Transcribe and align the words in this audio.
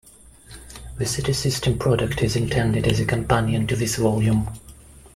The 0.97 1.05
"City 1.05 1.31
System" 1.31 1.77
product 1.77 2.23
is 2.23 2.35
intended 2.35 2.87
as 2.87 2.99
a 2.99 3.05
companion 3.05 3.67
to 3.67 3.75
this 3.75 3.97
volume. 3.97 4.47